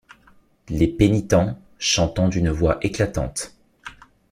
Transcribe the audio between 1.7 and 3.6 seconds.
chantant d’une voix éclatante.